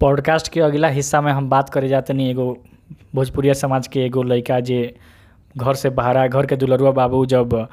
पॉडकास्ट 0.02 0.48
के 0.52 0.60
अगला 0.60 0.88
हिस्सा 0.88 1.20
में 1.20 1.32
हम 1.32 1.48
बात 1.48 1.68
करे 1.70 1.88
जाते 1.88 2.12
नहीं 2.12 2.30
एगो 2.30 2.46
भोजपुरिया 3.14 3.54
समाज 3.54 3.86
के 3.88 4.00
एगो 4.04 4.22
लड़का 4.22 4.58
जे 4.60 4.78
घर 5.56 5.74
से 5.74 5.90
बाहरा, 5.90 6.26
घर 6.26 6.46
के 6.46 6.56
दुलरुआ 6.56 6.90
बाबू 6.90 7.24
जब 7.26 7.68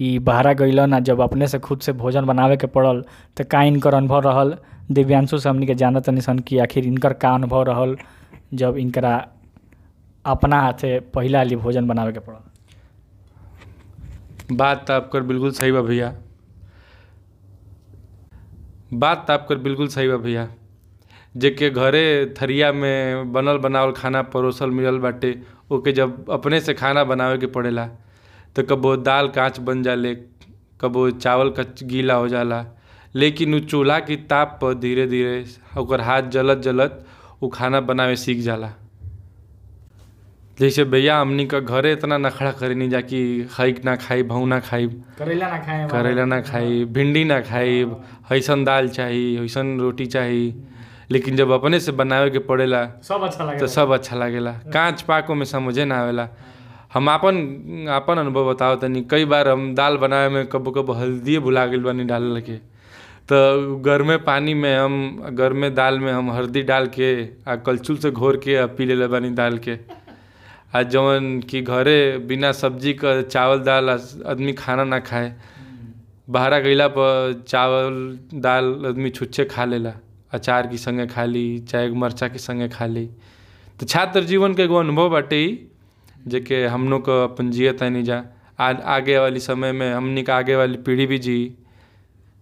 ई 0.00 0.18
बाहरा 0.18 0.52
गइलन 0.60 0.94
आ 0.94 0.98
जब 1.08 1.20
अपने 1.20 1.46
से 1.48 1.58
खुद 1.58 1.80
से 1.80 1.92
भोजन 2.02 2.24
बनावे 2.26 2.56
के 2.56 2.66
पड़ल 2.76 3.02
तो 3.36 3.44
का 3.50 3.62
इनकर 3.62 3.94
अनुभव 3.94 4.20
रहल? 4.28 4.56
दिव्यांशु 4.90 5.38
से 5.38 5.48
हमनी 5.48 5.66
के 5.66 5.74
जानत 5.74 6.10
सन 6.20 6.38
कि 6.38 6.58
आखिर 6.58 6.86
इनकर 6.86 7.12
का 7.12 7.34
अनुभव 7.34 7.62
रहल 7.62 7.96
जब 8.54 8.76
इनकरा 8.78 9.14
अपना 10.24 10.60
हाथे 10.60 10.98
पहिला 11.00 11.38
हाली 11.38 11.56
भोजन 11.56 11.86
बनावे 11.88 12.12
के 12.12 12.18
पड़ल? 12.18 12.38
बात 14.56 14.90
आपकर 14.90 15.22
बिल्कुल 15.22 15.50
सही 15.50 15.72
बा 15.72 15.80
भैया। 15.82 16.14
बात 18.92 19.30
आपकर 19.30 19.58
बिल्कुल 19.58 19.88
सही 19.88 20.08
बा 20.08 20.16
भैया। 20.16 20.48
जेके 21.36 21.70
घरे 21.70 22.04
थरिया 22.40 22.72
में 22.72 23.32
बनल 23.32 23.58
बनावल 23.58 23.92
खाना 23.96 24.22
परोसल 24.34 24.70
मिलल 24.70 24.98
बाटे 25.04 25.34
ओके 25.72 25.92
जब 25.98 26.30
अपने 26.30 26.60
से 26.60 26.74
खाना 26.74 27.04
बनावे 27.12 27.38
के 27.38 27.46
पड़ेला 27.56 27.86
तो 28.56 28.62
कबो 28.70 28.96
दाल 29.08 29.28
कांच 29.36 29.58
बन 29.68 29.82
जाले 29.82 30.14
कबो 30.80 31.10
चावल 31.10 31.50
कच 31.58 31.82
गीला 31.92 32.14
हो 32.14 32.28
जाला 32.28 32.64
लेकिन 33.16 33.54
उ 33.54 33.58
चूल्हा 33.70 33.98
की 34.08 34.16
ताप 34.28 34.58
पर 34.62 34.74
धीरे 34.84 35.06
धीरे 35.06 35.44
ओकर 35.78 36.00
हाथ 36.00 36.28
जलत 36.36 36.58
जलत 36.68 37.04
उ 37.42 37.48
खाना 37.54 37.80
बनावे 37.88 38.16
सीख 38.16 38.38
जाला। 38.42 38.72
जैसे 40.58 40.84
भैया 40.84 41.18
हमनी 41.20 41.46
का 41.46 41.58
घरे 41.60 41.92
इतना 41.92 42.16
नखड़ा 42.18 42.50
करे 42.60 42.74
नहीं 42.74 42.88
जा 42.90 43.00
कि 43.00 43.20
खाई 43.52 43.74
ना 43.84 43.94
खाई 43.96 44.22
भऊ 44.32 44.46
ना 44.46 44.58
खाई 44.68 44.86
करेला 45.18 45.48
ना 45.50 45.58
खाए 45.64 45.88
करेला 45.92 46.24
ना 46.24 46.40
खाई 46.48 46.84
भिंडी 46.96 47.24
ना 47.24 47.40
खाई 47.48 47.84
ऐसन 48.32 48.64
दाल 48.64 48.88
चाही 48.96 49.24
ऐसन 49.44 49.78
रोटी 49.80 50.06
चाही 50.14 50.44
लेकिन 51.12 51.36
जब 51.36 51.50
अपने 51.52 51.80
से 51.80 51.92
बनावे 51.92 52.30
के 52.30 52.38
पड़ेला 52.48 52.84
सब 53.04 53.22
अच्छा 53.22 53.44
लगे 53.44 53.58
तो 53.58 53.66
सब 53.68 53.90
अच्छा 53.92 54.16
लागेला। 54.16 54.52
कांच 54.74 55.02
पाको 55.02 55.34
में 55.34 55.44
समझे 55.46 55.84
ना 55.84 56.00
आवेला। 56.00 56.28
हम 56.92 57.08
आपन 57.08 57.86
आपन 57.90 58.18
अनुभव 58.18 58.48
बताओ 58.50 58.76
तनी। 58.76 59.00
कई 59.10 59.24
बार 59.24 59.48
हम 59.48 59.74
दाल 59.74 59.96
बनावे 59.96 60.28
में 60.28 60.46
कबो 60.48 60.70
कबो 60.70 60.92
हल्दी 60.92 61.38
भुला 61.38 61.66
गेल 61.66 61.82
बानी 61.82 62.04
डाल 62.04 62.40
के 62.40 62.56
तो 63.28 63.36
गर्मे 63.80 64.16
पानी 64.26 64.54
में 64.54 64.74
हम 64.76 64.94
गर्मे 65.32 65.70
दाल 65.70 65.98
में 66.00 66.12
हम 66.12 66.30
हल्दी 66.32 66.62
डाल 66.62 66.86
के 66.94 67.08
आ 67.48 67.56
कलछुल 67.56 67.96
से 67.96 68.10
घोर 68.10 68.36
के 68.44 68.56
आ 68.56 68.66
पी 68.66 68.84
लेले 68.86 69.06
बानी 69.06 69.30
दाल 69.30 69.58
के। 69.58 69.78
आ 70.74 70.82
जवन 70.84 71.40
कि 71.50 71.60
घरे 71.62 72.18
बिना 72.28 72.52
सब्ज़ी 72.52 72.92
का 72.94 73.10
चावल 73.22 73.58
दाल 73.60 73.90
आदमी 73.90 74.52
खाना 74.52 74.84
ना 74.84 74.98
खाए। 75.00 75.34
बाहरा 76.30 76.58
गईला 76.58 76.86
पर 76.88 77.42
चावल 77.48 77.96
दाल 78.40 78.64
आदमी 78.88 79.10
छुच्छे 79.10 79.44
खा 79.44 79.64
लेला। 79.64 79.92
अचार 80.32 80.66
की 80.66 80.78
संगे 80.78 81.06
खा 81.06 81.24
ली 81.24 81.58
चाहे 81.58 81.88
मरचा 81.90 82.28
के 82.28 82.38
संगे 82.38 82.68
खा 82.68 82.86
ली। 82.86 83.06
तो 83.80 83.86
छात्र 83.86 84.22
जीवन 84.24 84.54
के 84.54 84.62
एगो 84.62 84.76
अनुभव 84.76 85.08
बाटे 85.10 85.36
ही 85.36 85.58
जेके 86.28 86.64
हम 86.66 86.88
लोग 86.90 87.02
का 87.06 87.22
अपन 87.24 87.50
जियत 87.50 87.82
नहीं 87.82 88.04
जा। 88.04 88.24
आ, 88.60 88.72
आगे 88.72 89.18
वाली 89.18 89.40
समय 89.40 89.72
में 89.72 89.92
हमनी 89.94 90.22
का 90.22 90.36
आगे 90.36 90.56
वाली 90.56 90.76
पीढ़ी 90.76 91.06
भी 91.06 91.18
जी। 91.18 91.54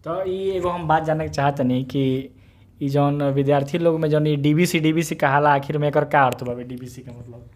तो 0.04 0.24
ई 0.28 0.50
एगो 0.50 0.68
हम 0.68 0.88
बात 0.88 1.04
जाने 1.04 1.24
के 1.24 1.30
चाहतनी 1.30 1.82
कि 1.84 2.34
ई 2.82 2.88
जौन 2.88 3.22
विद्यार्थी 3.22 3.78
लोग 3.78 4.00
में 4.00 4.08
जौन 4.10 4.26
ई 4.26 4.36
डीबीसी 4.36 4.80
डीबीसी 4.80 5.14
कहाला 5.14 5.54
आखिर 5.54 5.78
में 5.78 5.88
एकर 5.88 6.04
का 6.04 6.22
अर्थ 6.22 6.44
बावे 6.44 6.64
डीबीसी 6.64 7.02
का 7.02 7.12
मतलब? 7.12 7.50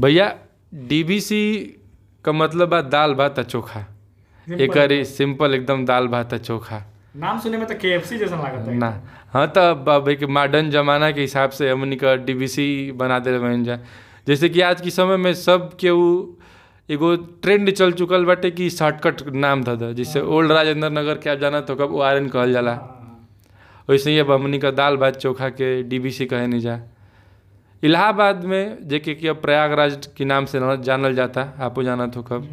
भैया 0.00 0.34
डीबीसी 0.74 1.42
का 2.24 2.32
मतलब 2.32 2.68
बा 2.68 2.80
दाल 2.82 3.14
भात 3.14 3.38
आ 3.38 3.42
चोखा। 3.42 3.86
एकर 4.60 4.92
ही। 4.92 5.04
सिंपल 5.04 5.54
एकदम 5.54 5.84
दाल 5.84 6.08
भात 6.08 6.34
आ 6.34 6.36
चोखा। 6.36 6.89
नाम 7.14 7.38
सुने 7.40 7.58
में 7.58 7.66
तो 7.66 7.74
केएफसी 7.74 8.18
जैसा 8.18 8.36
लागत 8.36 8.68
है। 8.68 8.74
ना। 8.74 8.88
हाँ 9.32 9.46
तो 9.48 9.60
अब 9.90 10.08
एक 10.08 10.22
मॉडर्न 10.30 10.70
जमाना 10.70 11.10
के 11.10 11.20
हिसाब 11.20 11.50
से 11.50 11.70
हमनी 11.70 11.96
का 11.96 12.14
डीबीसी 12.16 12.92
बना 12.92 13.18
दे 13.18 13.38
बन 13.38 13.64
जा 13.64 13.78
जैसे 14.26 14.48
कि 14.48 14.60
आज 14.60 14.80
के 14.80 14.90
समय 14.90 15.16
में 15.16 15.32
सब 15.34 15.76
केहू 15.76 16.06
एगो 16.88 17.14
ट्रेंड 17.16 17.70
चल 17.70 17.92
चुकल 17.92 18.24
बाटे 18.24 18.50
कि 18.50 18.68
शॉर्टकट 18.70 19.34
नाम 19.34 19.64
था 19.64 19.76
था। 19.76 19.92
जैसे 19.92 20.20
ओल्ड 20.20 20.52
राजेंद्र 20.52 20.90
नगर 20.90 21.18
के 21.18 21.30
आप 21.30 21.38
जाना 21.38 21.60
तो 21.60 21.74
कब 21.76 21.94
ओ 21.94 22.00
आर 22.00 22.16
एन 22.16 22.28
कहल 22.28 22.52
जाला। 22.52 22.72
वैसे 23.88 24.10
ही 24.10 24.18
अब 24.18 24.30
हमनी 24.32 24.58
का 24.58 24.70
दाल 24.70 24.96
भात 24.96 25.16
चोखा 25.16 25.48
के 25.48 25.74
डी 25.76 25.88
डीबीसी 25.88 26.26
कहे 26.26 26.46
नहीं 26.46 26.60
जा। 26.60 26.78
इलाहाबाद 27.82 28.44
में 28.44 28.88
जेके 28.88 29.14
कि 29.14 29.28
अब 29.28 29.36
प्रयागराज 29.36 30.08
के 30.16 30.24
नाम 30.24 30.44
से 30.44 30.60
जानल 30.82 31.14
जाता 31.14 31.42
आपको 31.60 31.82
जाना 31.82 32.06
तो 32.06 32.22
कब। 32.22 32.48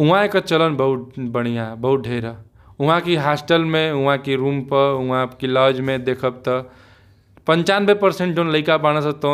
वहाँ 0.00 0.24
एक 0.24 0.36
चलन 0.36 0.76
बहुत 0.76 1.18
बढ़िया 1.18 1.74
बहुत 1.74 2.02
ढेर। 2.02 2.26
है 2.26 2.36
वहाँ 2.80 3.00
की 3.00 3.14
हॉस्टल 3.26 3.64
में 3.74 3.92
वहाँ 3.92 4.16
की 4.26 4.34
रूम 4.42 4.60
पर 4.72 4.92
वहाँ 5.08 5.26
की 5.40 5.46
लॉज 5.46 5.80
में 5.88 6.02
देखब 6.04 6.42
तो 6.48 6.60
पंचानवे 7.46 7.94
परसेंट 8.02 8.34
जौन 8.36 8.50
लड़का 8.52 8.76
बारह 8.78 9.00
सौ 9.00 9.12
तो 9.24 9.30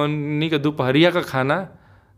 के 0.50 0.58
दोपहरिया 0.66 1.10
का 1.10 1.20
खाना 1.32 1.56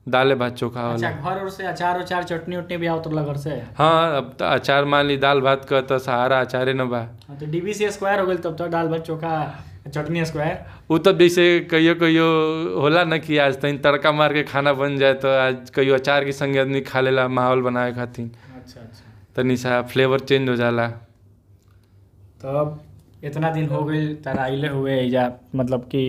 दाले 0.06 0.34
भात 0.40 0.54
चोखा 0.56 0.80
अच्छा 0.92 1.08
वाला 1.08 1.34
घर 1.34 1.40
और 1.42 1.48
से 1.50 1.66
अचार 1.66 2.00
उचार 2.00 2.22
चटनी 2.24 2.56
उटनी 2.56 2.76
भी 2.76 2.86
आवत 2.86 3.08
घर 3.08 3.36
से? 3.36 3.50
हाँ 3.78 4.16
अब 4.16 4.34
तो 4.38 4.44
अचार 4.44 4.84
मान 4.84 5.06
ली 5.06 5.16
दाल 5.24 5.40
भात 5.40 5.64
का 5.70 5.80
तो 5.90 5.98
सहारा 5.98 6.40
अचारे 6.40 6.74
न 6.74 6.88
बा। 6.88 6.98
हाँ, 6.98 7.36
तो 7.40 7.46
डीबीसी 7.50 7.90
स्क्वायर 7.90 8.20
हो 8.20 8.26
गेल 8.26 8.36
तब 8.44 8.56
तो 8.56 8.66
दाल 8.74 8.88
भात 8.88 9.00
चोखा 9.06 9.32
चटनी 9.94 10.24
स्क्वायर 10.24 10.64
उ 10.90 10.98
तब 11.06 11.18
जैसे 11.18 11.48
कहियो 11.70 11.94
कहियो 12.00 12.26
होला 12.80 13.02
न 13.04 13.18
कि 13.26 13.38
आज 13.46 13.60
तनी 13.62 13.78
तड़का 13.86 14.12
मार 14.12 14.32
के 14.34 14.42
खाना 14.52 14.72
बन 14.78 14.96
जाए 14.98 15.14
तो 15.24 15.28
आज 15.38 15.70
कहियो 15.74 15.94
अचार 15.94 16.24
के 16.24 16.32
संगे 16.32 16.58
आदमी 16.60 16.80
खा 16.86 17.00
लेला 17.00 17.26
माहौल 17.28 17.62
बनाए 17.62 17.92
खातिर। 17.94 18.30
अच्छा 18.56 18.80
अच्छा। 18.80 19.04
तनी 19.36 19.56
सा 19.56 19.80
फ्लेवर 19.90 20.20
चेंज 20.30 20.48
हो 20.48 20.56
जाला। 20.56 20.90
तो 22.42 22.48
अब 22.58 22.80
इतना 23.24 23.50
दिन 23.50 23.68
हो 23.68 23.82
गई 23.84 24.06
तार 24.24 24.38
आइले 24.38 24.68
हुए 24.68 25.00
या 25.00 25.30
मतलब 25.56 25.84
कि 25.92 26.02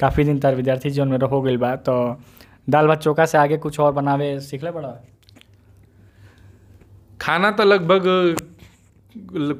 काफ़ी 0.00 0.24
दिन 0.24 0.38
तार 0.40 0.54
विद्यार्थी 0.54 0.90
जीवन 0.90 1.08
में 1.08 1.18
हो 1.30 1.40
गई 1.42 1.56
बा 1.64 1.74
तो 1.88 1.94
दाल 2.70 2.86
भात 2.88 3.00
चोखा 3.02 3.24
से 3.32 3.38
आगे 3.38 3.56
कुछ 3.64 3.78
और 3.80 3.92
बनावे 3.92 4.38
सीखले 4.40 4.70
पड़ा? 4.72 4.88
खाना 7.20 7.50
तो 7.58 7.64
लगभग 7.64 8.02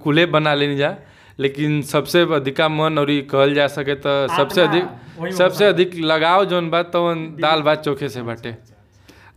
कुले 0.03 0.25
बना 0.37 0.55
लेनी 0.55 0.77
जा 0.77 0.95
लेकिन 1.41 1.81
सबसे 1.93 2.21
अधिका 2.35 2.69
मन 2.69 2.99
और 2.99 3.07
कहल 3.31 3.55
जा 3.55 3.67
सके 3.77 3.95
तो 4.07 4.13
सबसे 4.37 4.61
अधिक 4.63 5.33
सबसे 5.39 5.65
अधिक 5.67 5.95
लगाव 6.13 6.45
जौन 6.51 6.71
बात 6.71 6.87
तो 6.93 7.15
दाल 7.41 7.63
भात 7.63 7.83
चोखे 7.85 8.09
से 8.09 8.23
बाटे। 8.23 8.55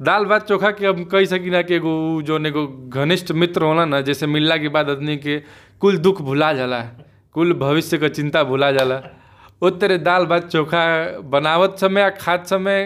दाल 0.08 0.26
भात 0.26 0.48
चोखा 0.48 0.70
के 0.80 0.86
हम 0.88 1.04
कह 1.12 1.26
सकी 1.26 1.50
ना 1.50 1.62
कि 1.68 1.74
एगो 1.76 1.94
उ 2.18 2.22
जौन 2.30 2.46
एगो 2.46 2.66
घनिष्ठ 2.90 3.32
मित्र 3.44 3.64
होला 3.64 3.86
ना 3.86 4.02
जैसे 4.10 4.28
मिलला 4.28 4.58
के 4.64 4.70
बाद 4.78 4.90
आदमी 4.90 5.18
के 5.26 5.38
कुल 5.82 5.98
दुख 5.98 6.22
भुला 6.22 6.52
जाला, 6.54 6.82
कुल 7.34 7.54
भविष्य 7.60 7.98
का 7.98 8.08
चिंता 8.08 8.44
भुला 8.44 8.72
जाला। 8.72 9.02
वो 9.64 9.70
तेरे 9.70 9.98
दाल 9.98 10.26
भात 10.26 10.48
चोखा 10.50 10.86
बनावत 11.30 11.76
समय 11.82 12.02
आ 12.02 12.10
खात 12.20 12.46
समय 12.48 12.86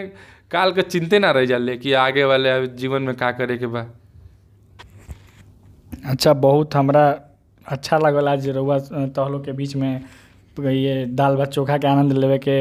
काल 0.50 0.72
के 0.72 0.82
चिंते 0.82 1.18
ना 1.18 1.30
रह 1.30 1.44
जाले 1.46 1.76
कि 1.76 1.92
आगे 1.92 2.24
वाले 2.24 2.66
जीवन 2.80 3.02
में 3.02 3.14
का 3.16 3.30
करे 3.32 3.56
के 3.58 3.66
बा। 3.66 3.84
अच्छा 6.10 6.32
बहुत 6.32 6.74
हमरा 6.74 7.04
अच्छा 7.66 7.98
लगल 7.98 8.28
आज 8.28 8.48
रउआ 8.48 8.78
तहलो 9.16 9.38
के 9.40 9.52
बीच 9.52 9.76
में। 9.76 10.04
ये 10.60 11.04
दाल 11.06 11.36
भात 11.36 11.48
चोखा 11.48 11.76
के 11.78 11.86
आनंद 11.88 12.12
लेवे 12.12 12.38
के 12.38 12.54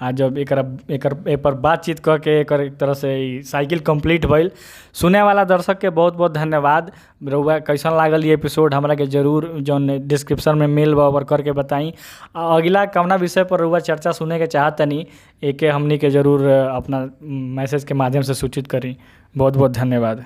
आज 0.00 0.14
जब 0.16 0.38
एक 0.38 1.36
पर 1.44 1.54
बातचीत 1.56 1.98
कऽ 2.04 2.18
के 2.18 2.38
एक 2.40 2.52
तरह 2.80 2.94
से 2.94 3.10
साइकिल 3.42 3.78
कंप्लीट 3.80 4.26
भइल। 4.26 4.50
सुने 4.94 5.22
वाला 5.22 5.44
दर्शक 5.44 5.78
के 5.78 5.90
बहुत 5.90 6.14
बहुत 6.16 6.32
धन्यवाद। 6.32 6.90
रउआ 7.28 7.58
कैसन 7.58 7.96
लागल 7.96 8.24
ये 8.24 8.34
एपिसोड 8.34 8.74
हमरा 8.74 8.94
के 8.94 9.06
ज़रूर 9.06 9.50
जौन 9.60 9.88
डिस्क्रिप्शन 10.08 10.58
में 10.58 10.66
मेल 10.66 10.94
बा 10.94 11.06
ओवर 11.08 11.24
करके 11.24 11.52
बताई। 11.52 11.92
आ 12.36 12.56
अगला 12.56 12.84
कवना 12.86 13.14
विषय 13.16 13.44
पर 13.44 13.60
रउआ 13.60 13.78
चर्चा 13.80 14.12
सुने 14.12 14.38
के 14.38 14.46
चाहतनी 14.46 15.06
एके 15.42 15.68
हमनी 15.68 15.98
के 15.98 16.10
ज़रूर 16.10 16.48
अपना 16.48 17.08
मैसेज 17.22 17.84
के 17.84 17.94
माध्यम 17.94 18.22
से 18.22 18.34
सूचित 18.34 18.66
करी। 18.66 18.96
बहुत 19.34 19.56
बहुत 19.56 19.72
धन्यवाद। 19.72 20.24